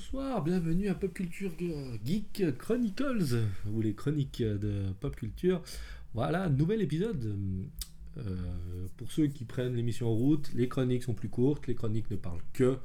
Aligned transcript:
Bonsoir, 0.00 0.42
bienvenue 0.42 0.88
à 0.88 0.94
Pop 0.94 1.12
Culture 1.12 1.52
Geek 2.06 2.56
Chronicles, 2.56 3.44
ou 3.70 3.82
les 3.82 3.92
chroniques 3.92 4.42
de 4.42 4.84
Pop 4.98 5.14
Culture. 5.14 5.60
Voilà, 6.14 6.48
nouvel 6.48 6.80
épisode. 6.80 7.36
Euh, 8.16 8.22
pour 8.96 9.12
ceux 9.12 9.26
qui 9.26 9.44
prennent 9.44 9.74
l'émission 9.74 10.08
en 10.08 10.14
route, 10.14 10.50
les 10.54 10.68
chroniques 10.68 11.02
sont 11.02 11.12
plus 11.12 11.28
courtes, 11.28 11.66
les 11.66 11.74
chroniques 11.74 12.10
ne 12.10 12.16
parlent 12.16 12.40
que 12.54 12.78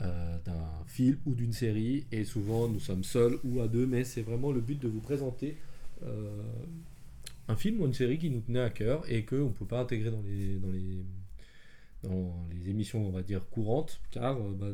euh, 0.00 0.38
d'un 0.46 0.70
film 0.86 1.18
ou 1.26 1.34
d'une 1.34 1.52
série, 1.52 2.06
et 2.12 2.24
souvent 2.24 2.66
nous 2.66 2.80
sommes 2.80 3.04
seuls 3.04 3.38
ou 3.44 3.60
à 3.60 3.68
deux, 3.68 3.86
mais 3.86 4.02
c'est 4.04 4.22
vraiment 4.22 4.50
le 4.50 4.62
but 4.62 4.80
de 4.80 4.88
vous 4.88 5.00
présenter 5.00 5.58
euh, 6.02 6.42
un 7.48 7.56
film 7.56 7.82
ou 7.82 7.84
une 7.84 7.94
série 7.94 8.16
qui 8.16 8.30
nous 8.30 8.40
tenait 8.40 8.60
à 8.60 8.70
cœur 8.70 9.04
et 9.12 9.26
qu'on 9.26 9.36
ne 9.36 9.52
peut 9.52 9.66
pas 9.66 9.80
intégrer 9.80 10.10
dans 10.10 10.22
les, 10.22 10.56
dans 10.56 10.72
les 10.72 11.04
dans 12.02 12.46
les 12.50 12.70
émissions, 12.70 13.06
on 13.06 13.10
va 13.10 13.22
dire, 13.22 13.42
courantes, 13.50 14.00
car 14.10 14.36
euh, 14.36 14.52
bah, 14.54 14.68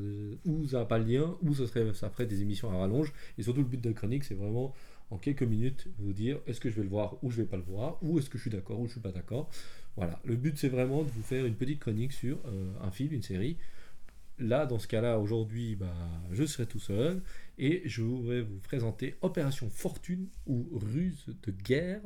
ou 0.45 0.67
ça 0.69 0.81
n'a 0.81 0.85
pas 0.85 0.99
le 0.99 1.05
lien, 1.05 1.37
ou 1.43 1.55
ça, 1.55 1.67
serait, 1.67 1.95
ça 1.95 2.11
ferait 2.11 2.27
des 2.27 2.43
émissions 2.43 2.71
à 2.71 2.77
rallonge. 2.77 3.13
Et 3.39 3.43
surtout, 3.43 3.61
le 3.61 3.67
but 3.67 3.81
de 3.81 3.89
la 3.89 3.95
chronique, 3.95 4.25
c'est 4.25 4.35
vraiment, 4.35 4.75
en 5.11 5.19
quelques 5.19 5.43
minutes, 5.43 5.89
vous 5.99 6.13
dire 6.13 6.39
est-ce 6.47 6.61
que 6.61 6.71
je 6.71 6.77
vais 6.77 6.83
le 6.83 6.89
voir 6.89 7.17
ou 7.23 7.31
je 7.31 7.39
vais 7.39 7.49
pas 7.49 7.57
le 7.57 7.63
voir, 7.63 7.99
ou 8.03 8.19
est-ce 8.19 8.29
que 8.29 8.39
je 8.39 8.43
suis 8.43 8.51
d'accord 8.51 8.81
ou 8.81 8.87
je 8.87 8.93
suis 8.93 9.01
pas 9.01 9.13
d'accord. 9.13 9.49
Voilà, 9.97 10.21
le 10.25 10.37
but, 10.37 10.59
c'est 10.59 10.69
vraiment 10.69 11.03
de 11.03 11.11
vous 11.11 11.23
faire 11.23 11.47
une 11.47 11.55
petite 11.55 11.81
chronique 11.81 12.13
sur 12.13 12.39
euh, 12.47 12.73
un 12.83 12.91
film, 12.91 13.13
une 13.13 13.23
série. 13.23 13.57
Là, 14.39 14.67
dans 14.67 14.79
ce 14.79 14.89
cas-là, 14.89 15.19
aujourd'hui, 15.19 15.77
bah, 15.77 15.95
je 16.33 16.45
serai 16.45 16.67
tout 16.67 16.81
seul 16.81 17.23
et 17.57 17.83
je 17.85 18.03
voudrais 18.03 18.41
vous 18.41 18.59
présenter 18.59 19.15
Opération 19.23 19.71
Fortune 19.71 20.27
ou 20.47 20.69
Ruse 20.73 21.27
de 21.45 21.53
guerre 21.53 22.03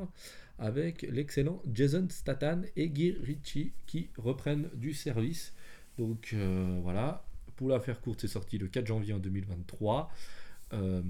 avec 0.58 1.02
l'excellent 1.02 1.62
Jason 1.72 2.06
Statham 2.10 2.66
et 2.76 2.90
Guy 2.90 3.12
Ritchie 3.12 3.72
qui 3.86 4.10
reprennent 4.18 4.68
du 4.74 4.92
service. 4.92 5.54
Donc 5.96 6.30
euh, 6.34 6.80
voilà, 6.82 7.24
pour 7.56 7.68
la 7.68 7.80
faire 7.80 8.00
courte, 8.00 8.20
c'est 8.20 8.28
sorti 8.28 8.58
le 8.58 8.68
4 8.68 8.86
janvier 8.86 9.14
en 9.14 9.18
2023 9.18 10.12
euh, 10.74 11.02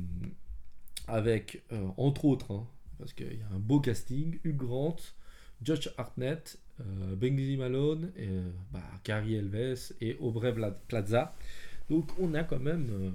avec 1.09 1.63
euh, 1.73 1.89
entre 1.97 2.27
autres, 2.27 2.53
hein, 2.53 2.67
parce 2.99 3.13
qu'il 3.13 3.27
y 3.39 3.43
a 3.43 3.55
un 3.55 3.59
beau 3.59 3.81
casting, 3.81 4.39
Hugh 4.45 4.57
Grant, 4.57 4.97
Josh 5.63 5.89
Hartnett, 5.97 6.59
Benji 7.17 7.57
Malone, 7.57 8.11
et, 8.17 8.29
bah, 8.73 8.83
Carrie 9.03 9.35
Elves 9.35 9.93
et 10.01 10.17
Aubrey 10.21 10.55
Plaza. 10.89 11.35
Donc 11.91 12.11
on 12.19 12.35
a 12.35 12.45
quand 12.45 12.61
même 12.61 13.15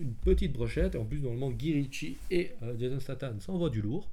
une 0.00 0.14
petite 0.14 0.52
brochette, 0.52 0.94
et 0.94 0.98
en 0.98 1.04
plus 1.04 1.18
normalement 1.18 1.50
Guy 1.50 1.74
Ritchie 1.74 2.16
et 2.30 2.52
Jason 2.78 3.00
Statham 3.00 3.40
s'envoient 3.40 3.70
du 3.70 3.82
lourd. 3.82 4.08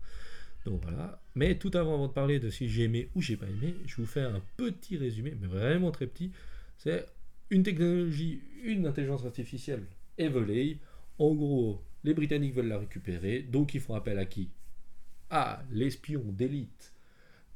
Donc 0.66 0.82
voilà. 0.84 1.22
Mais 1.36 1.58
tout 1.58 1.72
avant, 1.76 1.94
avant 1.94 2.08
de 2.08 2.14
parler 2.14 2.40
de 2.40 2.50
si 2.50 2.68
j'ai 2.68 2.84
aimé 2.84 3.10
ou 3.16 3.22
j'ai 3.22 3.38
pas 3.38 3.48
aimé, 3.48 3.76
je 3.86 3.96
vous 3.96 4.06
faire 4.06 4.36
un 4.36 4.42
petit 4.58 4.98
résumé, 4.98 5.36
mais 5.40 5.48
vraiment 5.48 5.92
très 5.92 6.08
petit. 6.08 6.32
C'est 6.78 7.06
une 7.50 7.64
technologie, 7.64 8.42
une 8.64 8.86
intelligence 8.86 9.26
artificielle 9.26 9.84
est. 10.18 10.78
En 11.20 11.34
gros, 11.34 11.82
les 12.04 12.14
Britanniques 12.14 12.56
veulent 12.56 12.68
la 12.68 12.80
récupérer, 12.80 13.44
donc 13.44 13.76
ils 13.76 13.82
font 13.82 13.94
appel 13.94 14.18
à 14.18 14.26
qui? 14.26 14.50
À 15.30 15.64
l'espion 15.72 16.24
d'élite 16.28 16.91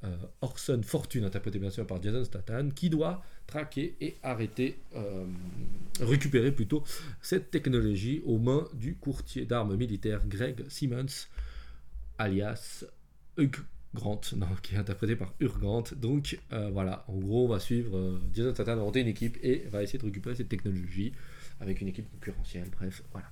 euh, 0.05 0.15
Orson 0.41 0.81
Fortune, 0.83 1.23
interprété 1.23 1.59
bien 1.59 1.69
sûr 1.69 1.85
par 1.85 2.01
Jason 2.01 2.23
Statham, 2.23 2.73
qui 2.73 2.89
doit 2.89 3.23
traquer 3.47 3.95
et 4.01 4.17
arrêter, 4.23 4.79
euh, 4.95 5.25
récupérer 6.01 6.51
plutôt 6.51 6.83
cette 7.21 7.51
technologie 7.51 8.21
aux 8.25 8.37
mains 8.37 8.67
du 8.73 8.95
courtier 8.95 9.45
d'armes 9.45 9.75
militaires 9.75 10.21
Greg 10.27 10.67
Simmons, 10.69 11.27
alias 12.17 12.85
Hugh 13.37 13.55
Grant, 13.93 14.21
qui 14.61 14.75
est 14.75 14.77
interprété 14.77 15.15
par 15.15 15.33
Grant. 15.39 15.83
Donc 15.95 16.39
euh, 16.51 16.69
voilà, 16.71 17.05
en 17.07 17.17
gros, 17.17 17.45
on 17.45 17.49
va 17.49 17.59
suivre 17.59 18.19
Jason 18.33 18.53
Statham 18.53 18.79
monter 18.79 19.01
une 19.01 19.07
équipe 19.07 19.37
et 19.41 19.65
va 19.69 19.83
essayer 19.83 19.99
de 19.99 20.05
récupérer 20.05 20.35
cette 20.35 20.49
technologie 20.49 21.13
avec 21.59 21.81
une 21.81 21.87
équipe 21.87 22.09
concurrentielle. 22.11 22.69
Bref, 22.77 23.03
voilà. 23.11 23.29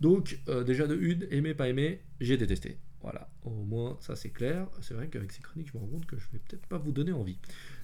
Donc 0.00 0.38
déjà 0.64 0.86
de 0.86 0.94
une, 0.94 1.26
aimer 1.30 1.54
pas 1.54 1.68
aimer, 1.68 2.00
j'ai 2.20 2.36
détesté. 2.36 2.76
Voilà, 3.06 3.30
au 3.44 3.50
moins 3.50 3.96
ça 4.00 4.16
c'est 4.16 4.30
clair. 4.30 4.66
C'est 4.80 4.94
vrai 4.94 5.06
qu'avec 5.06 5.30
ces 5.30 5.40
chroniques, 5.40 5.68
je 5.72 5.78
me 5.78 5.82
rends 5.82 5.88
compte 5.88 6.06
que 6.06 6.18
je 6.18 6.26
vais 6.32 6.40
peut-être 6.40 6.66
pas 6.66 6.76
vous 6.76 6.90
donner 6.90 7.12
envie. 7.12 7.38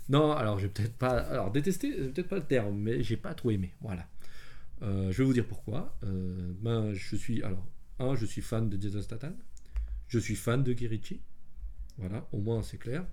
Non, 0.09 0.33
alors 0.33 0.59
j'ai 0.59 0.66
peut-être 0.69 0.97
pas, 0.97 1.19
alors 1.19 1.53
détester, 1.53 1.94
c'est 1.97 2.12
peut-être 2.12 2.28
pas 2.28 2.38
le 2.38 2.44
terme, 2.44 2.77
mais 2.77 3.05
j'ai 3.05 3.16
pas 3.16 3.32
trop 3.32 3.53
aimé. 3.53 3.72
Voilà. 3.81 4.09
je 4.82 5.12
vais 5.12 5.25
vous 5.25 5.32
dire 5.32 5.47
pourquoi. 5.47 5.97
ben, 6.03 6.93
je 6.93 7.15
suis, 7.15 7.41
alors, 7.44 8.16
je 8.16 8.27
suis 8.27 8.43
fan 8.43 8.69
de 8.69 8.82
Jason 8.82 9.00
Statham. 9.00 9.37
Je 10.09 10.19
suis 10.19 10.34
fan 10.34 10.65
de 10.65 10.72
Kirichi. 10.72 11.21
Voilà, 11.99 12.27
au 12.32 12.38
moins 12.38 12.62
c'est 12.62 12.78
clair. 12.78 13.06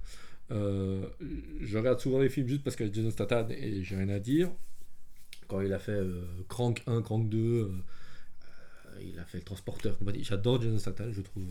Euh, 0.51 1.07
je 1.61 1.77
regarde 1.77 1.99
souvent 1.99 2.19
les 2.19 2.29
films 2.29 2.47
juste 2.47 2.63
parce 2.63 2.75
qu'il 2.75 2.87
y 2.87 2.89
a 2.89 2.93
Jason 2.93 3.11
Statham 3.11 3.51
et 3.51 3.83
j'ai 3.83 3.95
rien 3.95 4.09
à 4.09 4.19
dire. 4.19 4.49
Quand 5.47 5.61
il 5.61 5.73
a 5.73 5.79
fait 5.79 5.91
euh, 5.91 6.25
Crank 6.47 6.81
1, 6.87 7.01
Crank 7.01 7.29
2, 7.29 7.37
euh, 7.37 7.71
il 9.01 9.17
a 9.19 9.25
fait 9.25 9.39
le 9.39 9.43
Transporteur. 9.43 9.97
J'adore 10.21 10.61
Jason 10.61 10.77
Statham, 10.77 11.11
je 11.11 11.21
trouve, 11.21 11.43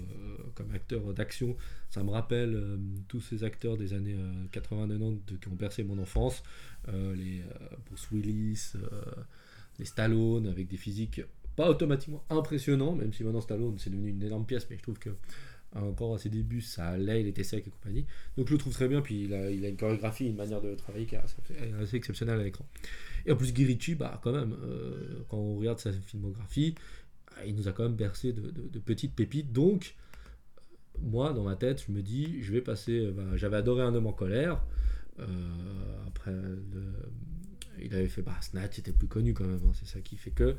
comme 0.55 0.71
acteur 0.73 1.13
d'action. 1.13 1.57
Ça 1.91 2.03
me 2.03 2.11
rappelle 2.11 2.79
tous 3.09 3.21
ces 3.21 3.45
acteurs 3.45 3.77
des 3.77 3.93
années 3.93 4.17
80-90 4.53 5.39
qui 5.41 5.49
ont 5.49 5.57
percé 5.57 5.85
mon 5.85 5.99
enfance. 5.99 6.43
les 6.87 7.43
Bruce 7.87 8.09
Willis, 8.13 8.73
les 9.79 9.85
Stallone, 9.85 10.47
avec 10.47 10.69
des 10.69 10.77
physiques 10.77 11.23
pas 11.57 11.69
automatiquement 11.69 12.25
impressionnants, 12.31 12.95
même 12.95 13.13
si 13.13 13.25
maintenant 13.25 13.41
Stallone 13.41 13.77
c'est 13.79 13.91
devenu 13.91 14.11
une 14.11 14.23
énorme 14.23 14.47
pièce, 14.47 14.69
mais 14.71 14.77
je 14.77 14.83
trouve 14.83 14.99
que 14.99 15.11
encore 15.75 16.15
à 16.15 16.19
ses 16.19 16.29
débuts, 16.29 16.61
ça 16.61 16.87
allait, 16.87 17.21
il 17.21 17.27
était 17.27 17.45
sec 17.45 17.67
et 17.67 17.71
compagnie. 17.71 18.07
Donc 18.37 18.49
je 18.49 18.53
le 18.53 18.59
trouve 18.59 18.73
très 18.73 18.89
bien, 18.89 19.03
puis 19.03 19.25
il 19.25 19.35
a, 19.35 19.51
une 19.51 19.77
chorégraphie, 19.77 20.27
une 20.27 20.37
manière 20.37 20.61
de 20.61 20.75
travailler 20.75 21.07
qui 21.07 21.15
est 21.15 21.21
assez, 21.81 21.97
exceptionnelle 21.97 22.41
à 22.41 22.45
l'écran. 22.45 22.67
Et 23.27 23.33
en 23.33 23.37
plus, 23.37 23.53
Guy 23.53 23.95
bah, 23.95 24.21
quand 24.23 24.33
même, 24.33 24.57
euh, 24.63 25.25
quand 25.29 25.37
on 25.37 25.57
regarde 25.57 25.79
sa 25.79 25.93
filmographie, 25.93 26.75
euh, 26.77 26.81
il 27.47 27.55
nous 27.55 27.69
a 27.69 27.73
quand 27.73 27.85
même 27.85 27.97
bercé 27.97 28.33
de, 28.33 28.79
petites 28.79 29.15
pépites. 29.15 29.53
Donc, 29.53 29.95
moi, 31.01 31.33
dans 31.33 31.45
ma 31.45 31.57
tête, 31.57 31.85
je 31.87 31.93
me 31.93 32.03
dis, 32.03 32.43
je 32.43 32.53
vais 32.53 32.61
passer. 32.61 33.11
Bah, 33.11 33.37
j'avais 33.37 33.57
adoré 33.57 33.83
Un 33.83 33.95
homme 33.95 34.07
en 34.07 34.13
colère. 34.13 34.63
Euh, 35.19 35.25
après, 36.07 36.35
il 37.83 37.95
avait 37.95 38.09
fait 38.09 38.23
bah, 38.23 38.37
Snatch, 38.41 38.77
c'était 38.77 38.93
plus 38.93 39.09
connu 39.09 39.35
quand 39.35 39.45
même, 39.45 39.61
hein, 39.65 39.73
c'est 39.75 39.87
ça 39.87 40.01
qui 40.01 40.17
fait 40.17 40.31
que. 40.31 40.57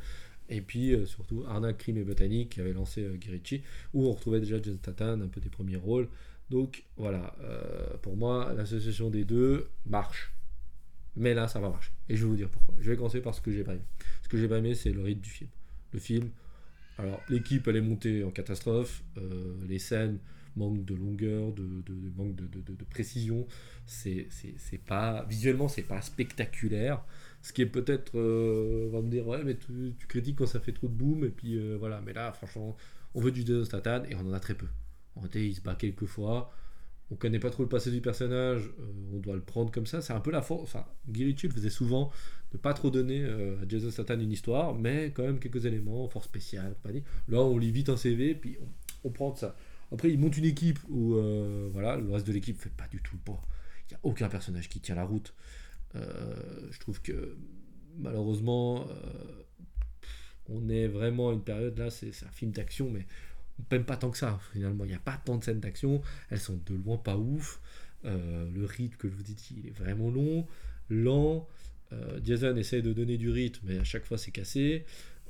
Et 0.50 0.62
puis 0.62 0.94
euh, 0.94 1.06
surtout 1.06 1.44
Arnaque, 1.48 1.78
Crime 1.78 1.98
et 1.98 2.04
Botanique 2.04 2.50
qui 2.50 2.62
avait 2.62 2.74
lancé 2.74 3.04
euh, 3.04 3.60
où 3.94 4.08
on 4.08 4.12
retrouvait 4.12 4.40
déjà 4.40 4.62
Jason 4.62 4.78
Statham, 4.78 5.22
un 5.22 5.28
peu 5.28 5.40
des 5.40 5.50
premiers 5.50 5.76
rôles. 5.76 6.10
Donc 6.50 6.84
voilà, 6.98 7.36
euh, 7.42 7.96
pour 8.02 8.18
moi, 8.18 8.54
l'association 8.56 9.12
des 9.12 9.24
deux 9.24 9.70
marche. 9.86 10.34
Mais 11.16 11.34
là, 11.34 11.48
ça 11.48 11.60
va 11.60 11.70
marcher. 11.70 11.92
Et 12.08 12.16
je 12.16 12.24
vais 12.24 12.30
vous 12.30 12.36
dire 12.36 12.50
pourquoi. 12.50 12.74
Je 12.80 12.90
vais 12.90 12.98
commencer 12.98 13.22
par 13.22 13.36
ce 13.36 13.42
que 13.42 13.52
j'ai 13.52 13.64
pas 13.64 13.74
aimé. 13.74 13.84
Ce 14.24 14.30
que 14.30 14.38
j'ai 14.38 14.48
pas 14.48 14.58
aimé, 14.58 14.74
c'est 14.74 14.92
le 14.92 15.02
rythme 15.02 15.22
du 15.22 15.30
film. 15.30 15.50
Le 15.92 16.00
film, 16.00 16.30
alors 17.00 17.22
l'équipe, 17.30 17.68
elle 17.68 17.78
est 17.78 17.82
montée 17.82 18.24
en 18.24 18.32
catastrophe. 18.32 19.04
Euh, 19.18 19.56
les 19.68 19.80
scènes 19.80 20.20
manquent 20.56 20.84
de 20.84 20.96
longueur, 20.96 21.54
de, 21.54 21.64
manque 22.18 22.36
de, 22.36 22.84
précision. 22.90 23.48
C'est 23.86 24.28
pas 24.86 25.26
visuellement, 25.30 25.68
c'est 25.68 25.84
pas 25.84 26.02
spectaculaire. 26.02 27.04
Ce 27.42 27.54
qui 27.54 27.62
est 27.62 27.68
peut-être, 27.68 28.18
euh, 28.18 28.90
va 28.92 29.02
me 29.02 29.10
dire, 29.10 29.26
ouais, 29.26 29.42
mais 29.46 29.56
tu, 29.56 29.96
critiques 30.08 30.38
quand 30.38 30.46
ça 30.46 30.60
fait 30.60 30.74
trop 30.74 30.88
de 30.88 30.94
boom, 30.94 31.24
et 31.24 31.30
puis 31.30 31.56
euh, 31.56 31.78
voilà. 31.80 32.02
Mais 32.06 32.12
là, 32.12 32.34
franchement, 32.34 32.76
on 33.16 33.22
veut 33.22 33.32
du 33.32 33.46
Jason 33.46 34.04
et 34.10 34.16
on 34.16 34.28
en 34.28 34.34
a 34.34 34.40
très 34.42 34.56
peu. 34.56 34.68
En 35.16 35.22
réalité, 35.22 35.48
il 35.48 35.56
se 35.56 35.62
bat 35.62 35.76
quelques 35.76 36.06
fois. 36.06 36.52
On 37.12 37.16
connaît 37.16 37.40
pas 37.40 37.50
trop 37.50 37.64
le 37.64 37.70
passé 37.70 37.92
du 37.92 38.02
personnage, 38.02 38.70
euh, 38.80 39.14
on 39.14 39.18
doit 39.18 39.36
le 39.36 39.42
prendre 39.42 39.72
comme 39.72 39.86
ça. 39.86 40.02
C'est 40.02 40.14
un 40.14 40.20
peu 40.20 40.32
la 40.32 40.42
force. 40.42 40.64
Enfin, 40.64 40.86
le 41.08 41.50
faisait 41.52 41.70
souvent 41.70 42.12
de 42.52 42.58
pas 42.58 42.74
trop 42.74 42.90
donner 42.90 43.24
à 43.26 43.68
Jason 43.68 43.92
Statham 43.92 44.22
une 44.22 44.32
histoire, 44.32 44.74
mais 44.74 45.12
quand 45.14 45.24
même 45.24 45.40
quelques 45.40 45.66
éléments, 45.66 46.08
force 46.08 46.26
spéciale, 46.26 46.74
compagnie. 46.82 47.04
Là, 47.28 47.40
on 47.42 47.58
lit 47.58 47.72
vite 47.72 47.90
un 47.90 47.98
CV, 47.98 48.34
puis 48.34 48.58
on, 49.04 49.10
prend 49.12 49.36
ça. 49.36 49.56
Après, 49.92 50.10
il 50.10 50.20
monte 50.20 50.38
une 50.38 50.46
équipe 50.46 50.80
où 50.90 51.16
voilà, 51.72 51.96
le 51.98 52.12
reste 52.12 52.26
de 52.26 52.34
l'équipe 52.34 52.58
fait 52.58 52.72
pas 52.72 52.88
du 52.88 53.02
tout 53.02 53.16
le 53.16 53.22
poids. 53.22 53.42
Il 53.90 53.94
n'y 53.94 53.96
a 53.96 54.00
aucun 54.04 54.30
personnage 54.30 54.68
qui 54.68 54.80
tient 54.80 54.96
la 54.96 55.04
route. 55.04 55.34
Euh, 55.96 56.70
je 56.72 56.80
trouve 56.80 57.02
que 57.02 57.36
malheureusement, 57.98 58.88
euh, 58.88 59.44
on 60.48 60.70
est 60.70 60.88
vraiment 60.88 61.30
à 61.30 61.34
une 61.34 61.44
période 61.44 61.78
là, 61.78 61.90
c'est 61.90 62.10
un 62.24 62.32
film 62.32 62.52
d'action, 62.52 62.90
mais 62.90 63.06
peine 63.64 63.84
pas 63.84 63.98
tant 63.98 64.10
que 64.10 64.18
ça 64.18 64.40
finalement. 64.52 64.86
Il 64.86 64.90
n'y 64.90 64.96
a 64.96 65.00
pas 65.00 65.20
tant 65.24 65.38
de 65.38 65.44
scènes 65.44 65.60
d'action, 65.60 66.02
elles 66.30 66.40
sont 66.40 66.60
de 66.66 66.76
loin 66.76 66.98
pas 66.98 67.18
ouf. 67.18 67.60
Euh, 68.06 68.48
le 68.54 68.66
rythme 68.66 68.96
que 68.98 69.10
je 69.10 69.16
vous 69.16 69.24
dis, 69.24 69.36
il 69.58 69.68
est 69.68 69.78
vraiment 69.78 70.10
long, 70.10 70.48
lent. 70.90 71.48
Jason 72.24 72.56
essaye 72.56 72.84
de 72.84 72.94
donner 72.94 73.18
du 73.18 73.32
rythme, 73.32 73.66
mais 73.68 73.80
à 73.80 73.84
chaque 73.84 74.06
fois 74.06 74.20
c'est 74.20 74.30
cassé. 74.30 74.86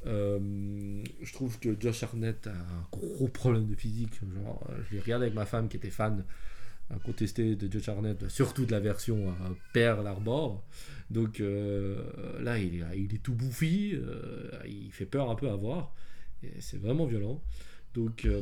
je 0.05 1.33
trouve 1.33 1.57
que 1.59 1.79
Josh 1.79 2.03
Arnett 2.03 2.47
a 2.47 2.51
un 2.51 2.87
gros 2.91 3.29
problème 3.29 3.65
de 3.65 3.75
physique. 3.75 4.11
Genre, 4.35 4.67
je 4.89 4.95
l'ai 4.95 5.01
regardé 5.01 5.27
avec 5.27 5.35
ma 5.35 5.45
femme 5.45 5.69
qui 5.69 5.77
était 5.77 5.89
fan 5.89 6.25
contesté 6.97 7.55
de 7.55 7.71
Joe 7.71 7.83
Charnett, 7.83 8.27
surtout 8.29 8.65
de 8.65 8.71
la 8.71 8.79
version 8.79 9.29
à 9.29 9.55
Pearl 9.73 10.05
Harbor. 10.07 10.63
Donc 11.09 11.39
euh, 11.39 12.41
là, 12.41 12.57
il 12.57 12.81
est, 12.81 13.23
tout 13.23 13.33
bouffi, 13.33 13.93
euh, 13.93 14.49
il 14.67 14.91
fait 14.91 15.05
peur 15.05 15.29
un 15.29 15.35
peu 15.35 15.49
à 15.49 15.55
voir, 15.55 15.93
c'est 16.59 16.79
vraiment 16.79 17.05
violent. 17.05 17.41
Donc 17.93 18.25
euh, 18.25 18.41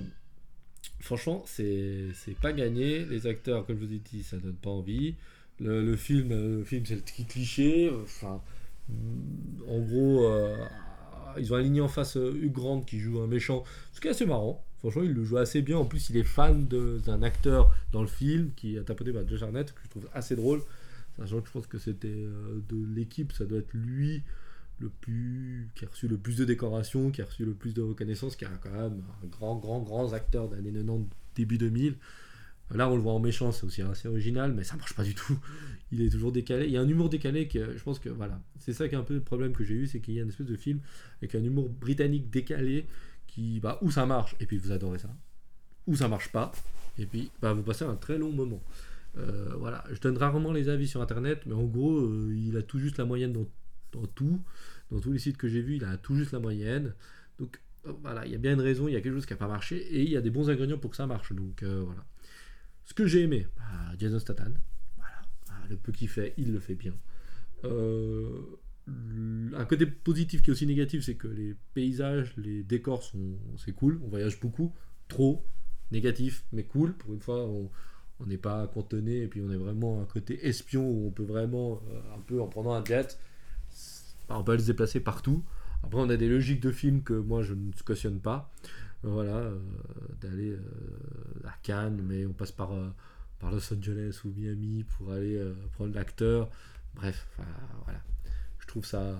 franchement, 0.99 1.43
c'est 1.45 2.13
pas 2.41 2.53
gagné. 2.53 3.05
Les 3.05 3.27
acteurs, 3.27 3.65
comme 3.65 3.79
je 3.79 3.85
vous 3.85 3.93
ai 3.93 3.99
dit, 3.99 4.23
ça 4.23 4.37
donne 4.37 4.55
pas 4.55 4.69
envie. 4.69 5.15
Le, 5.59 5.95
film, 5.95 6.29
le 6.29 6.63
film 6.63 6.85
c'est 6.85 6.95
le 6.95 7.25
cliché. 7.25 7.91
Enfin, 8.03 8.41
en 9.67 9.79
gros, 9.79 10.29
ils 11.37 11.51
ont 11.53 11.55
aligné 11.55 11.81
en 11.81 11.87
face 11.87 12.15
Hugh 12.15 12.51
Grant 12.51 12.81
qui 12.81 12.99
joue 12.99 13.19
un 13.21 13.27
méchant, 13.27 13.63
ce 13.93 14.01
qui 14.01 14.07
est 14.07 14.11
assez 14.11 14.25
marrant. 14.25 14.63
Franchement, 14.79 15.03
il 15.03 15.13
le 15.13 15.23
joue 15.23 15.37
assez 15.37 15.63
bien. 15.63 15.77
En 15.77 15.85
plus, 15.85 16.11
il 16.11 16.17
est 16.17 16.23
fan 16.23 16.67
d'un 16.67 17.23
acteur 17.23 17.73
dans 17.91 18.01
le 18.01 18.07
film 18.07 18.51
qui 18.55 18.77
a 18.77 18.83
tapoté 18.83 19.11
par 19.11 19.27
Josh 19.27 19.41
Arnett, 19.41 19.73
que 19.73 19.81
je 19.83 19.89
trouve 19.89 20.07
assez 20.13 20.35
drôle. 20.35 20.61
Sachant 21.17 21.41
que 21.41 21.47
je 21.47 21.51
pense 21.51 21.65
que 21.65 21.79
c'était 21.79 22.27
de 22.69 22.95
l'équipe, 22.95 23.33
ça 23.33 23.45
doit 23.45 23.57
être 23.57 23.73
lui 23.73 24.21
le 24.79 24.89
plus 24.89 25.69
qui 25.75 25.85
a 25.85 25.87
reçu 25.87 26.07
le 26.07 26.17
plus 26.17 26.37
de 26.37 26.45
décorations, 26.45 27.11
qui 27.11 27.21
a 27.21 27.25
reçu 27.25 27.45
le 27.45 27.53
plus 27.53 27.73
de 27.73 27.81
reconnaissance, 27.81 28.35
qui 28.35 28.45
a 28.45 28.49
quand 28.61 28.71
même 28.71 29.03
un 29.23 29.27
grand, 29.27 29.55
grand, 29.55 29.81
grand 29.81 30.13
acteur 30.13 30.49
d'année 30.49 30.71
90, 30.71 31.07
début 31.35 31.57
2000. 31.57 31.95
Là, 32.71 32.89
on 32.89 32.95
le 32.95 33.01
voit 33.01 33.13
en 33.13 33.19
méchant, 33.19 33.51
c'est 33.53 33.65
aussi 33.65 33.81
assez 33.81 34.09
original, 34.09 34.53
mais 34.53 34.63
ça 34.63 34.75
marche 34.75 34.93
pas 34.93 35.03
du 35.03 35.15
tout. 35.15 35.37
Il 35.91 36.01
est 36.01 36.09
toujours 36.09 36.33
décalé. 36.33 36.65
Il 36.65 36.71
y 36.71 36.77
a 36.77 36.81
un 36.81 36.87
humour 36.87 37.09
décalé 37.09 37.47
que 37.47 37.77
je 37.77 37.83
pense 37.83 37.97
que 37.97 38.09
voilà, 38.09 38.41
c'est 38.59 38.73
ça 38.73 38.89
qui 38.89 38.95
est 38.95 38.97
un 38.97 39.03
peu 39.03 39.13
le 39.13 39.21
problème 39.21 39.53
que 39.53 39.63
j'ai 39.63 39.75
eu, 39.75 39.87
c'est 39.87 40.01
qu'il 40.01 40.15
y 40.15 40.19
a 40.19 40.23
une 40.23 40.29
espèce 40.29 40.47
de 40.47 40.57
film 40.57 40.81
avec 41.21 41.33
un 41.35 41.43
humour 41.43 41.69
britannique 41.69 42.29
décalé 42.29 42.85
qui, 43.25 43.59
bah, 43.61 43.79
où 43.81 43.89
ça 43.89 44.05
marche, 44.05 44.35
et 44.41 44.45
puis 44.45 44.57
vous 44.57 44.71
adorez 44.71 44.99
ça, 44.99 45.15
ou 45.85 45.95
ça 45.95 46.09
marche 46.09 46.29
pas, 46.31 46.51
et 46.97 47.05
puis 47.05 47.31
bah, 47.41 47.53
vous 47.53 47.63
passez 47.63 47.85
un 47.85 47.95
très 47.95 48.17
long 48.17 48.31
moment. 48.31 48.61
Euh, 49.17 49.53
voilà, 49.57 49.83
je 49.91 49.99
donne 49.99 50.17
rarement 50.17 50.51
les 50.51 50.67
avis 50.67 50.87
sur 50.87 51.01
internet, 51.01 51.43
mais 51.45 51.53
en 51.53 51.63
gros, 51.63 51.99
euh, 51.99 52.35
il 52.35 52.57
a 52.57 52.61
tout 52.61 52.79
juste 52.79 52.97
la 52.97 53.05
moyenne 53.05 53.31
dans, 53.31 53.45
dans 53.99 54.07
tout. 54.07 54.41
Dans 54.91 54.99
tous 54.99 55.11
les 55.11 55.19
sites 55.19 55.37
que 55.37 55.47
j'ai 55.47 55.61
vus, 55.61 55.75
il 55.75 55.83
a 55.83 55.97
tout 55.97 56.15
juste 56.15 56.31
la 56.31 56.39
moyenne. 56.39 56.93
Donc 57.39 57.59
euh, 57.85 57.93
voilà, 58.01 58.25
il 58.25 58.31
y 58.31 58.35
a 58.35 58.39
bien 58.39 58.53
une 58.53 58.61
raison, 58.61 58.87
il 58.87 58.93
y 58.93 58.97
a 58.97 59.01
quelque 59.01 59.15
chose 59.15 59.25
qui 59.25 59.33
n'a 59.33 59.37
pas 59.37 59.47
marché, 59.47 59.77
et 59.77 60.01
il 60.01 60.09
y 60.09 60.17
a 60.17 60.21
des 60.21 60.29
bons 60.29 60.49
ingrédients 60.49 60.77
pour 60.77 60.91
que 60.91 60.97
ça 60.97 61.07
marche. 61.07 61.33
Donc 61.33 61.63
voilà. 61.63 62.05
Ce 62.85 62.93
que 62.93 63.05
j'ai 63.05 63.23
aimé, 63.23 63.45
bah, 63.57 63.63
Jason 63.99 64.17
Statham, 64.17 64.57
voilà, 64.95 65.21
bah, 65.47 65.55
le 65.69 65.75
peu 65.75 65.91
qu'il 65.91 66.07
fait, 66.07 66.33
il 66.37 66.53
le 66.53 66.59
fait 66.59 66.75
bien. 66.75 66.93
Euh, 67.65 68.59
un 69.55 69.65
côté 69.65 69.85
positif 69.85 70.41
qui 70.41 70.49
est 70.49 70.53
aussi 70.53 70.65
négatif, 70.65 71.03
c'est 71.03 71.15
que 71.15 71.27
les 71.27 71.55
paysages, 71.73 72.33
les 72.37 72.63
décors 72.63 73.03
sont, 73.03 73.37
c'est 73.57 73.73
cool, 73.73 73.99
on 74.05 74.07
voyage 74.07 74.39
beaucoup, 74.39 74.73
trop 75.09 75.45
négatif, 75.91 76.45
mais 76.53 76.63
cool. 76.63 76.93
Pour 76.93 77.13
une 77.13 77.19
fois, 77.19 77.45
on 77.45 78.25
n'est 78.25 78.37
pas 78.37 78.65
cantonné 78.67 79.23
et 79.23 79.27
puis 79.27 79.41
on 79.41 79.51
est 79.51 79.57
vraiment 79.57 80.01
un 80.01 80.05
côté 80.05 80.47
espion 80.47 80.89
où 80.89 81.07
on 81.07 81.11
peut 81.11 81.25
vraiment, 81.25 81.81
euh, 81.91 82.15
un 82.15 82.21
peu 82.21 82.41
en 82.41 82.47
prenant 82.47 82.73
un 82.73 82.85
jet, 82.85 83.19
on 84.29 84.41
aller 84.41 84.61
se 84.61 84.67
déplacer 84.67 84.99
partout. 84.99 85.43
Après, 85.83 85.99
on 85.99 86.09
a 86.09 86.17
des 86.17 86.27
logiques 86.27 86.61
de 86.61 86.71
film 86.71 87.03
que 87.03 87.13
moi 87.13 87.43
je 87.43 87.53
ne 87.53 87.71
cautionne 87.85 88.19
pas 88.19 88.51
voilà, 89.03 89.35
euh, 89.35 89.59
d'aller 90.21 90.51
euh, 90.51 91.47
à 91.47 91.53
Cannes, 91.63 92.01
mais 92.03 92.25
on 92.25 92.33
passe 92.33 92.51
par, 92.51 92.73
euh, 92.73 92.89
par 93.39 93.51
Los 93.51 93.73
Angeles 93.73 94.21
ou 94.25 94.29
Miami 94.29 94.83
pour 94.83 95.11
aller 95.11 95.39
prendre 95.73 95.93
l'acteur. 95.93 96.49
Bref, 96.95 97.27
voilà. 97.85 97.99
Je 98.59 98.67
trouve 98.67 98.85
ça, 98.85 99.15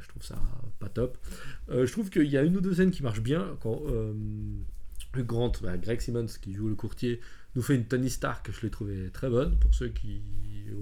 je 0.00 0.08
trouve 0.08 0.22
ça 0.24 0.36
pas 0.80 0.88
top. 0.88 1.16
je 1.68 1.90
trouve 1.92 2.10
qu'il 2.10 2.26
y 2.26 2.36
a 2.36 2.42
une 2.42 2.56
ou 2.56 2.60
deux 2.60 2.74
scènes 2.74 2.90
qui 2.90 3.02
marchent 3.04 3.22
bien 3.22 3.56
quand 3.60 3.82
Grant, 5.14 5.52
bah, 5.62 5.76
Greg 5.76 6.00
Simmons 6.00 6.26
qui 6.40 6.54
joue 6.54 6.68
le 6.68 6.74
courtier, 6.74 7.20
nous 7.54 7.62
fait 7.62 7.74
une 7.74 7.84
Tony 7.84 8.10
Stark 8.10 8.46
que 8.46 8.52
je 8.52 8.62
l'ai 8.62 8.70
trouvé 8.70 9.10
très 9.12 9.28
bonne. 9.28 9.58
Pour 9.58 9.74
ceux 9.74 9.88
qui 9.88 10.22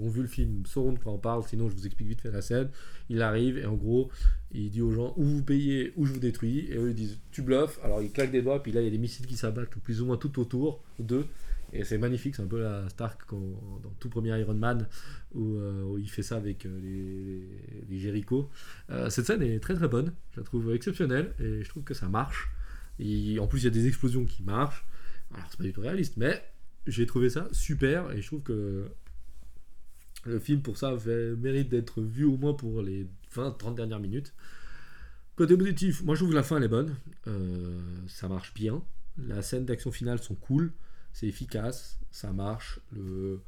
ont 0.01 0.09
vu 0.09 0.21
le 0.21 0.27
film 0.27 0.65
sauront 0.65 0.93
de 0.93 0.99
quoi 0.99 1.11
on 1.11 1.17
parle, 1.17 1.43
sinon 1.43 1.67
je 1.69 1.75
vous 1.75 1.85
explique 1.85 2.07
vite 2.07 2.21
fait 2.21 2.31
la 2.31 2.41
scène. 2.41 2.69
Il 3.09 3.21
arrive 3.21 3.57
et 3.57 3.65
en 3.65 3.75
gros, 3.75 4.09
il 4.51 4.69
dit 4.69 4.81
aux 4.81 4.91
gens 4.91 5.13
ou 5.17 5.23
vous 5.23 5.43
payez 5.43 5.93
ou 5.95 6.05
je 6.05 6.13
vous 6.13 6.19
détruis. 6.19 6.67
Et 6.69 6.77
eux 6.77 6.89
ils 6.89 6.95
disent 6.95 7.19
tu 7.31 7.41
bluffes. 7.41 7.79
Alors 7.83 8.01
il 8.01 8.11
claque 8.11 8.31
des 8.31 8.41
doigts, 8.41 8.61
puis 8.61 8.71
là 8.71 8.81
il 8.81 8.85
y 8.85 8.87
a 8.87 8.91
des 8.91 8.97
missiles 8.97 9.25
qui 9.25 9.35
s'abattent 9.35 9.69
plus 9.83 10.01
ou 10.01 10.05
moins 10.05 10.17
tout 10.17 10.39
autour 10.39 10.83
d'eux. 10.99 11.25
Et 11.71 11.83
c'est 11.83 11.97
magnifique, 11.97 12.35
c'est 12.35 12.41
un 12.41 12.47
peu 12.47 12.61
la 12.61 12.89
Stark 12.89 13.21
dans 13.31 13.89
tout 13.99 14.09
premier 14.09 14.37
Iron 14.39 14.55
Man 14.55 14.87
où, 15.35 15.55
euh, 15.55 15.97
il 15.99 16.09
fait 16.09 16.23
ça 16.23 16.37
avec 16.37 16.65
euh, 16.65 16.79
les, 16.81 17.47
les, 17.89 17.99
Jericho. 17.99 18.49
Euh, 18.89 19.09
cette 19.09 19.27
scène 19.27 19.43
est 19.43 19.59
très 19.59 19.75
très 19.75 19.87
bonne, 19.87 20.13
je 20.33 20.39
la 20.39 20.43
trouve 20.43 20.73
exceptionnelle 20.73 21.33
et 21.39 21.63
je 21.63 21.69
trouve 21.69 21.83
que 21.83 21.93
ça 21.93 22.07
marche. 22.07 22.49
Et 22.97 23.39
en 23.39 23.47
plus, 23.47 23.59
il 23.59 23.65
y 23.65 23.67
a 23.67 23.71
des 23.71 23.87
explosions 23.87 24.25
qui 24.25 24.43
marchent. 24.43 24.85
Alors, 25.33 25.45
c'est 25.49 25.57
pas 25.57 25.63
du 25.63 25.71
tout 25.71 25.81
réaliste, 25.81 26.17
mais 26.17 26.43
j'ai 26.87 27.05
trouvé 27.05 27.29
ça 27.29 27.47
super 27.51 28.11
et 28.11 28.21
je 28.21 28.27
trouve 28.27 28.41
que 28.41 28.85
le 30.25 30.39
film, 30.39 30.61
pour 30.61 30.77
ça, 30.77 30.95
mérite 31.37 31.69
d'être 31.69 32.01
vu 32.01 32.25
au 32.25 32.37
moins 32.37 32.53
pour 32.53 32.81
les 32.81 33.07
20-30 33.35 33.75
dernières 33.75 33.99
minutes. 33.99 34.33
Côté 35.35 35.55
positif, 35.55 36.03
moi 36.03 36.15
je 36.15 36.19
trouve 36.19 36.31
que 36.31 36.35
la 36.35 36.43
fin 36.43 36.57
elle 36.57 36.63
est 36.63 36.67
bonne, 36.67 36.95
euh, 37.27 37.79
ça 38.07 38.27
marche 38.27 38.53
bien, 38.53 38.83
la 39.17 39.41
scène 39.41 39.63
d'action 39.63 39.89
finale 39.89 40.19
sont 40.19 40.35
cool, 40.35 40.73
c'est 41.13 41.27
efficace, 41.27 41.97
ça 42.11 42.33
marche, 42.33 42.81
le, 42.91 43.39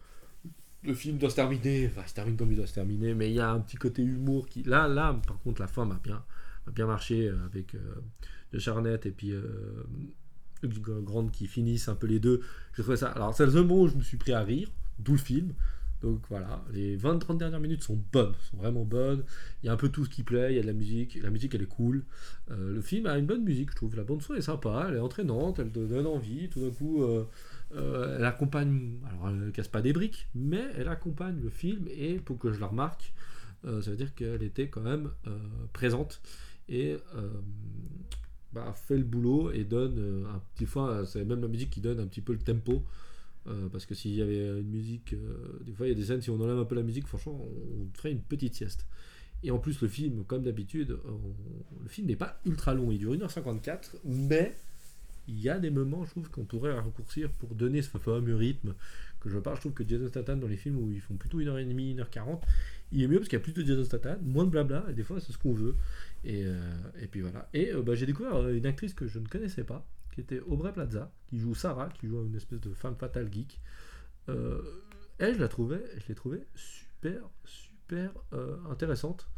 le 0.83 0.93
film 0.93 1.17
doit 1.17 1.29
se 1.29 1.35
terminer, 1.35 1.87
enfin 1.87 2.03
il 2.05 2.09
se 2.09 2.13
termine 2.13 2.37
comme 2.37 2.51
il 2.51 2.55
doit 2.55 2.67
se 2.67 2.73
terminer, 2.73 3.13
mais 3.13 3.29
il 3.29 3.35
y 3.35 3.41
a 3.41 3.51
un 3.51 3.59
petit 3.59 3.75
côté 3.75 4.01
humour 4.03 4.47
qui... 4.47 4.63
Là, 4.63 4.87
là 4.87 5.19
par 5.27 5.39
contre 5.39 5.59
la 5.59 5.67
fin 5.67 5.83
m'a 5.83 5.99
bien, 6.01 6.23
bien 6.73 6.87
marché 6.87 7.27
euh, 7.27 7.45
avec 7.45 7.75
euh, 7.75 7.79
de 8.53 8.59
Charnette 8.59 9.05
et 9.05 9.11
puis 9.11 9.31
euh, 9.31 9.43
Grande 10.67 11.31
qui 11.31 11.47
finissent 11.47 11.87
un 11.87 11.95
peu 11.95 12.07
les 12.07 12.19
deux. 12.19 12.41
Je 12.73 12.81
trouvais 12.81 12.97
ça. 12.97 13.09
Alors, 13.09 13.35
c'est 13.35 13.45
le 13.45 13.51
moment 13.51 13.81
où 13.81 13.87
je 13.87 13.95
me 13.95 14.03
suis 14.03 14.17
pris 14.17 14.33
à 14.33 14.41
rire, 14.41 14.69
d'où 14.99 15.13
le 15.13 15.17
film. 15.17 15.53
Donc 16.01 16.19
voilà, 16.29 16.63
les 16.73 16.97
20-30 16.97 17.37
dernières 17.37 17.59
minutes 17.59 17.83
sont 17.83 17.99
bonnes, 18.11 18.33
sont 18.49 18.57
vraiment 18.57 18.83
bonnes. 18.83 19.23
Il 19.61 19.67
y 19.67 19.69
a 19.69 19.73
un 19.73 19.77
peu 19.77 19.89
tout 19.89 20.03
ce 20.03 20.09
qui 20.09 20.23
plaît, 20.23 20.51
il 20.51 20.55
y 20.55 20.59
a 20.59 20.61
de 20.63 20.67
la 20.67 20.73
musique, 20.73 21.19
la 21.21 21.29
musique 21.29 21.53
elle 21.53 21.61
est 21.61 21.67
cool. 21.67 22.03
Euh, 22.49 22.73
le 22.73 22.81
film 22.81 23.05
a 23.05 23.19
une 23.19 23.27
bonne 23.27 23.43
musique, 23.43 23.69
je 23.69 23.75
trouve. 23.75 23.95
La 23.95 24.03
bande 24.03 24.21
son 24.23 24.33
est 24.33 24.41
sympa, 24.41 24.87
elle 24.89 24.95
est 24.95 24.99
entraînante, 24.99 25.59
elle 25.59 25.71
donne 25.71 26.07
envie. 26.07 26.49
Tout 26.49 26.61
d'un 26.61 26.71
coup, 26.71 27.03
euh, 27.03 27.25
elle 28.17 28.25
accompagne, 28.25 28.97
alors 29.07 29.29
elle 29.29 29.45
ne 29.45 29.51
casse 29.51 29.67
pas 29.67 29.83
des 29.83 29.93
briques, 29.93 30.27
mais 30.33 30.63
elle 30.75 30.87
accompagne 30.87 31.39
le 31.39 31.49
film 31.49 31.87
et 31.87 32.15
pour 32.15 32.39
que 32.39 32.51
je 32.51 32.59
la 32.59 32.67
remarque, 32.67 33.13
ça 33.63 33.91
veut 33.91 33.95
dire 33.95 34.15
qu'elle 34.15 34.41
était 34.41 34.69
quand 34.69 34.81
même 34.81 35.11
présente. 35.71 36.19
Et 36.67 36.97
bah, 38.53 38.73
fait 38.75 38.97
le 38.97 39.03
boulot 39.03 39.51
et 39.51 39.63
donne 39.63 39.97
euh, 39.97 40.25
un 40.33 40.41
petit 40.55 40.65
fois, 40.65 41.05
c'est 41.05 41.23
même 41.23 41.41
la 41.41 41.47
musique 41.47 41.69
qui 41.69 41.81
donne 41.81 41.99
un 41.99 42.07
petit 42.07 42.21
peu 42.21 42.33
le 42.33 42.39
tempo. 42.39 42.83
Euh, 43.47 43.69
parce 43.69 43.87
que 43.87 43.95
s'il 43.95 44.13
y 44.13 44.21
avait 44.21 44.59
une 44.59 44.69
musique, 44.69 45.13
euh, 45.13 45.59
des 45.65 45.73
fois 45.73 45.87
il 45.87 45.89
y 45.89 45.93
a 45.93 45.95
des 45.95 46.05
scènes, 46.05 46.21
si 46.21 46.29
on 46.29 46.39
enlève 46.39 46.59
un 46.59 46.65
peu 46.65 46.75
la 46.75 46.83
musique, 46.83 47.07
franchement, 47.07 47.43
on 47.43 47.97
ferait 47.97 48.11
une 48.11 48.21
petite 48.21 48.53
sieste. 48.53 48.85
Et 49.43 49.49
en 49.49 49.57
plus, 49.57 49.81
le 49.81 49.87
film, 49.87 50.23
comme 50.25 50.43
d'habitude, 50.43 50.99
le 51.81 51.89
film 51.89 52.05
n'est 52.05 52.15
pas 52.15 52.39
ultra 52.45 52.75
long, 52.75 52.91
il 52.91 52.99
dure 52.99 53.13
1h54, 53.15 53.95
mais 54.05 54.55
il 55.27 55.39
y 55.39 55.49
a 55.49 55.57
des 55.57 55.71
moments, 55.71 56.05
je 56.05 56.11
trouve, 56.11 56.29
qu'on 56.29 56.45
pourrait 56.45 56.73
raccourcir 56.73 57.31
pour 57.31 57.55
donner 57.55 57.81
ce 57.81 57.97
fameux 57.97 58.35
rythme 58.35 58.75
que 59.21 59.29
je 59.29 59.37
parle. 59.37 59.55
Je 59.55 59.61
trouve 59.61 59.73
que 59.73 59.87
Jason 59.87 60.07
Statham, 60.07 60.39
dans 60.39 60.47
les 60.47 60.57
films 60.57 60.77
où 60.77 60.91
ils 60.91 60.99
font 60.99 61.15
plutôt 61.15 61.39
1h30, 61.39 61.95
1h40, 61.95 62.41
il 62.91 63.03
est 63.03 63.07
mieux 63.07 63.17
parce 63.17 63.29
qu'il 63.29 63.39
y 63.39 63.41
a 63.41 63.43
plus 63.43 63.53
de 63.53 63.63
Jason 63.63 63.83
Statham, 63.85 64.19
moins 64.23 64.43
de 64.45 64.49
blabla, 64.49 64.85
et 64.89 64.93
des 64.93 65.03
fois 65.03 65.19
c'est 65.19 65.31
ce 65.31 65.37
qu'on 65.37 65.53
veut. 65.53 65.75
Et, 66.23 66.43
euh, 66.45 66.59
et, 67.01 67.07
puis 67.07 67.21
voilà. 67.21 67.49
Et 67.53 67.71
euh, 67.71 67.81
bah, 67.81 67.95
j'ai 67.95 68.05
découvert 68.05 68.35
euh, 68.35 68.53
une 68.53 68.65
actrice 68.65 68.93
que 68.93 69.07
je 69.07 69.19
ne 69.19 69.27
connaissais 69.27 69.63
pas, 69.63 69.87
qui 70.13 70.21
était 70.21 70.41
Aubrey 70.41 70.73
Plaza, 70.73 71.11
qui 71.27 71.39
joue 71.39 71.55
Sarah, 71.55 71.89
qui 71.89 72.07
joue 72.07 72.25
une 72.25 72.35
espèce 72.35 72.59
de 72.59 72.73
femme 72.73 72.95
fatale 72.95 73.31
geek. 73.31 73.59
elle, 74.27 75.35
je 75.35 75.39
la 75.39 75.47
trouvais, 75.47 75.83
je 75.97 76.07
l'ai 76.09 76.15
trouvée 76.15 76.45
super, 76.55 77.21
super 77.45 78.11
intéressante. 78.69 79.29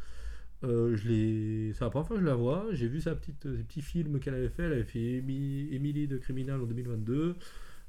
je 0.63 1.71
c'est 1.75 1.83
la 1.83 1.89
première 1.89 2.07
fois 2.07 2.15
que 2.15 2.21
je 2.21 2.27
la 2.27 2.35
vois. 2.35 2.67
J'ai 2.71 2.87
vu 2.87 3.01
sa 3.01 3.15
petite, 3.15 3.43
ses 3.43 3.63
petits 3.63 3.81
films 3.81 4.19
qu'elle 4.19 4.35
avait 4.35 4.49
fait. 4.49 4.63
Elle 4.63 4.73
avait 4.73 4.83
fait 4.83 5.17
Emily 5.17 6.07
de 6.07 6.17
Criminal 6.17 6.61
en 6.61 6.65
2022, 6.65 7.35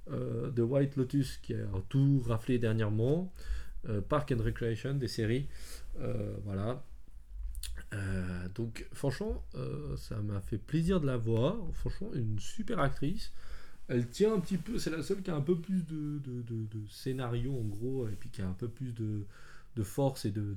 The 0.06 0.60
White 0.60 0.96
Lotus 0.96 1.38
qui 1.38 1.54
a 1.54 1.66
tout 1.88 2.22
raflé 2.26 2.58
dernièrement, 2.58 3.32
Park 4.08 4.32
and 4.32 4.42
Recreation 4.42 4.94
des 4.94 5.08
séries, 5.08 5.48
voilà. 6.44 6.82
Euh, 7.92 8.48
donc 8.54 8.86
franchement, 8.92 9.44
euh, 9.54 9.96
ça 9.96 10.16
m'a 10.16 10.40
fait 10.40 10.58
plaisir 10.58 11.00
de 11.00 11.06
la 11.06 11.16
voir. 11.16 11.56
Franchement, 11.74 12.10
une 12.14 12.38
super 12.38 12.78
actrice. 12.80 13.32
Elle 13.88 14.08
tient 14.08 14.34
un 14.34 14.40
petit 14.40 14.56
peu, 14.56 14.78
c'est 14.78 14.90
la 14.90 15.02
seule 15.02 15.22
qui 15.22 15.30
a 15.30 15.36
un 15.36 15.42
peu 15.42 15.58
plus 15.58 15.84
de, 15.86 16.18
de, 16.18 16.86
scénario 16.88 17.54
en 17.54 17.64
gros, 17.64 18.08
et 18.08 18.12
puis 18.12 18.30
qui 18.30 18.40
a 18.40 18.48
un 18.48 18.54
peu 18.54 18.68
plus 18.68 18.94
de, 18.94 19.26
force 19.82 20.24
et 20.24 20.30
de, 20.30 20.56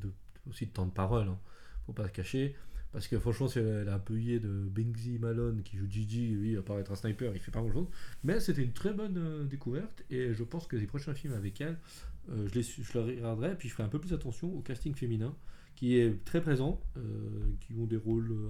aussi 0.50 0.66
de 0.66 0.72
temps 0.72 0.86
de 0.86 0.92
parole. 0.92 1.28
Hein. 1.28 1.38
Faut 1.86 1.94
pas 1.94 2.08
se 2.08 2.14
cacher. 2.14 2.56
Parce 2.92 3.08
que 3.08 3.20
franchement, 3.20 3.48
c'est 3.48 3.84
la 3.84 4.00
payée 4.00 4.40
de 4.40 4.48
Bingsy 4.48 5.20
Malone 5.20 5.62
qui 5.64 5.78
joue 5.78 5.88
Gigi, 5.90 6.30
lui, 6.30 6.58
à 6.58 6.62
part 6.62 6.80
être 6.80 6.92
un 6.92 6.96
sniper, 6.96 7.34
il 7.34 7.40
fait 7.40 7.52
pas 7.52 7.60
grand 7.60 7.72
chose. 7.72 7.88
Mais 8.24 8.40
c'était 8.40 8.64
une 8.64 8.74
très 8.74 8.94
bonne 8.94 9.18
euh, 9.18 9.44
découverte, 9.44 10.04
et 10.10 10.34
je 10.34 10.44
pense 10.44 10.68
que 10.68 10.76
les 10.76 10.88
prochains 10.88 11.14
films 11.14 11.34
avec 11.34 11.62
elle, 11.62 11.78
je, 12.30 12.54
les, 12.56 12.64
je 12.64 12.94
le 12.94 13.02
regarderai, 13.02 13.56
puis 13.56 13.70
je 13.70 13.74
ferai 13.74 13.84
un 13.84 13.90
peu 13.90 14.00
plus 14.00 14.14
attention 14.14 14.54
au 14.54 14.60
casting 14.60 14.94
féminin 14.94 15.34
qui 15.78 15.96
est 16.00 16.26
très 16.26 16.42
présent, 16.42 16.82
euh, 16.98 17.02
qui 17.62 17.74
ont 17.80 17.86
des 17.86 17.98
rôles, 17.98 18.32
euh, 18.32 18.50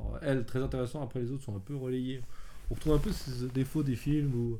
alors, 0.00 0.18
elle, 0.22 0.46
très 0.46 0.60
intéressant, 0.60 1.02
après 1.02 1.20
les 1.20 1.30
autres 1.30 1.44
sont 1.44 1.54
un 1.54 1.60
peu 1.60 1.76
relayés. 1.76 2.22
On 2.70 2.74
retrouve 2.74 2.94
un 2.94 2.98
peu 2.98 3.12
ces 3.12 3.48
défauts 3.48 3.82
des 3.82 3.96
films 3.96 4.34
où, 4.34 4.58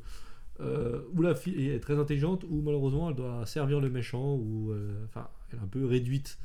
euh, 0.61 1.01
où 1.15 1.23
la 1.23 1.35
fille 1.35 1.71
est 1.71 1.81
très 1.81 1.99
intelligente, 1.99 2.45
où 2.45 2.61
malheureusement 2.61 3.09
elle 3.09 3.17
doit 3.17 3.47
servir 3.47 3.81
le 3.81 3.89
méchant, 3.89 4.35
ou 4.35 4.75
enfin, 5.07 5.29
elle 5.51 5.59
est 5.59 5.63
un 5.63 5.67
peu 5.67 5.87
réduite. 5.87 6.39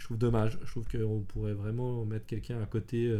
Je 0.00 0.06
trouve 0.06 0.18
dommage. 0.18 0.58
Je 0.64 0.70
trouve 0.70 0.88
qu'on 0.88 1.20
pourrait 1.20 1.54
vraiment 1.54 2.04
mettre 2.04 2.26
quelqu'un 2.26 2.60
à 2.60 2.66
côté 2.66 3.14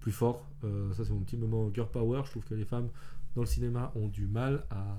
plus 0.00 0.10
fort. 0.10 0.48
ça, 0.62 1.04
c'est 1.04 1.12
mon 1.12 1.20
petit 1.20 1.36
moment 1.36 1.70
girl 1.72 1.88
power. 1.88 2.22
Je 2.24 2.30
trouve 2.30 2.44
que 2.44 2.54
les 2.54 2.64
femmes 2.64 2.88
dans 3.34 3.42
le 3.42 3.46
cinéma 3.46 3.92
ont 3.94 4.08
du 4.08 4.26
mal 4.26 4.64
à, 4.70 4.98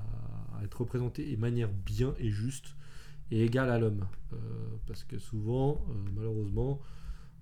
être 0.64 0.82
représentées 0.82 1.36
de 1.36 1.40
manière 1.40 1.70
bien 1.70 2.14
et 2.20 2.30
juste 2.30 2.76
et 3.32 3.44
égal 3.44 3.70
à 3.70 3.80
l'homme. 3.80 4.06
Euh, 4.34 4.38
parce 4.88 5.04
que 5.04 5.18
souvent, 5.18 5.84
euh, 5.90 5.94
malheureusement, 6.16 6.80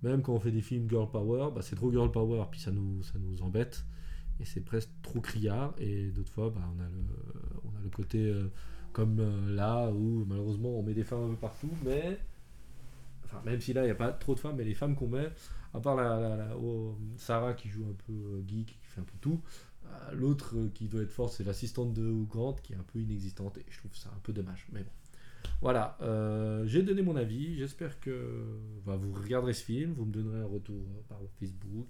Même 0.01 0.21
quand 0.21 0.33
on 0.33 0.39
fait 0.39 0.51
des 0.51 0.61
films 0.61 0.89
girl 0.89 1.09
power, 1.11 1.49
bah, 1.53 1.61
c'est 1.61 1.75
trop 1.75 1.91
girl 1.91 2.09
power, 2.09 2.45
puis 2.49 2.61
ça 2.61 2.71
nous, 2.71 3.03
ça 3.03 3.19
nous 3.19 3.41
embête. 3.41 3.85
Et 4.39 4.45
c'est 4.45 4.61
presque 4.61 4.89
trop 5.01 5.19
criard. 5.19 5.73
Et 5.77 6.09
d'autres 6.11 6.31
fois, 6.31 6.49
bah, 6.49 6.61
on, 6.73 6.79
a 6.79 6.87
le, 6.87 7.03
on 7.65 7.77
a 7.77 7.81
le 7.83 7.89
côté 7.89 8.19
euh, 8.19 8.49
comme 8.93 9.19
euh, 9.19 9.53
là, 9.53 9.89
où 9.91 10.23
malheureusement 10.25 10.79
on 10.79 10.83
met 10.83 10.93
des 10.93 11.03
femmes 11.03 11.25
un 11.25 11.29
peu 11.31 11.35
partout, 11.35 11.71
mais. 11.83 12.19
Enfin, 13.31 13.41
même 13.45 13.61
si 13.61 13.73
là, 13.73 13.83
il 13.83 13.85
n'y 13.85 13.91
a 13.91 13.95
pas 13.95 14.11
trop 14.11 14.33
de 14.33 14.39
femmes, 14.39 14.55
mais 14.57 14.63
les 14.63 14.73
femmes 14.73 14.95
qu'on 14.95 15.07
met, 15.07 15.29
à 15.73 15.79
part 15.79 15.95
la, 15.95 16.19
la- 16.19 16.35
la- 16.35 16.57
oh, 16.57 16.97
Sarah 17.17 17.53
qui 17.53 17.69
joue 17.69 17.85
un 17.85 17.93
peu 18.07 18.11
euh, 18.13 18.41
geek, 18.47 18.67
qui 18.81 18.87
fait 18.87 19.01
un 19.01 19.03
peu 19.03 19.17
tout, 19.21 19.39
euh, 19.85 20.11
l'autre 20.13 20.55
euh, 20.57 20.69
qui 20.73 20.87
doit 20.87 21.01
être 21.03 21.11
forte, 21.11 21.33
c'est 21.33 21.43
l'assistante 21.43 21.93
de 21.93 22.11
Grant, 22.23 22.53
qui 22.63 22.73
est 22.73 22.77
un 22.77 22.85
peu 22.91 22.99
inexistante, 22.99 23.57
et 23.59 23.65
je 23.69 23.77
trouve 23.77 23.95
ça 23.95 24.09
un 24.09 24.19
peu 24.23 24.33
dommage. 24.33 24.67
Mais 24.71 24.81
bon. 24.81 24.89
Voilà, 25.61 25.97
j'ai 26.65 26.83
donné 26.83 27.01
mon 27.01 27.15
avis. 27.15 27.55
J'espère 27.57 27.99
que 27.99 28.57
bah, 28.85 28.95
vous 28.95 29.11
regarderez 29.13 29.53
ce 29.53 29.63
film, 29.63 29.93
vous 29.93 30.05
me 30.05 30.11
donnerez 30.11 30.39
un 30.39 30.45
retour 30.45 30.81
par 31.07 31.19
Facebook 31.39 31.87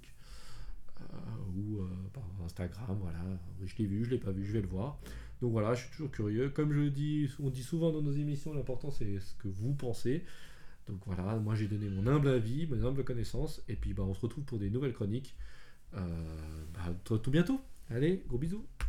ou 1.55 1.79
par 2.13 2.23
Instagram. 2.45 2.97
Voilà, 2.99 3.19
je 3.63 3.75
l'ai 3.77 3.85
vu, 3.85 4.03
je 4.05 4.09
l'ai 4.11 4.17
pas 4.17 4.31
vu, 4.31 4.43
je 4.45 4.53
vais 4.53 4.61
le 4.61 4.67
voir. 4.67 4.99
Donc 5.41 5.51
voilà, 5.51 5.73
je 5.73 5.81
suis 5.83 5.91
toujours 5.91 6.11
curieux. 6.11 6.49
Comme 6.49 6.73
je 6.73 6.89
dis, 6.89 7.29
on 7.39 7.49
dit 7.49 7.63
souvent 7.63 7.91
dans 7.91 8.01
nos 8.01 8.11
émissions, 8.11 8.53
l'important 8.53 8.91
c'est 8.91 9.19
ce 9.19 9.33
que 9.35 9.47
vous 9.47 9.73
pensez. 9.73 10.23
Donc 10.89 11.01
voilà, 11.05 11.35
moi 11.37 11.53
j'ai 11.55 11.67
donné 11.67 11.87
mon 11.87 12.07
humble 12.07 12.29
avis, 12.29 12.65
mes 12.67 12.83
humbles 12.83 13.03
connaissances, 13.03 13.61
et 13.67 13.75
puis 13.75 13.93
bah, 13.93 14.03
on 14.03 14.13
se 14.13 14.19
retrouve 14.21 14.43
pour 14.43 14.57
des 14.57 14.69
nouvelles 14.71 14.93
chroniques. 14.93 15.35
Euh, 15.93 16.65
bah, 16.73 17.17
tout 17.17 17.31
bientôt. 17.31 17.61
Allez, 17.89 18.23
gros 18.27 18.37
bisous. 18.39 18.65